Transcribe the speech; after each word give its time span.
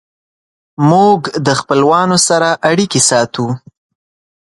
موږ 0.89 1.19
د 1.45 1.47
خپلوانو 1.59 2.17
سره 2.27 2.49
اړیکې 2.69 3.01
ساتو. 3.09 3.47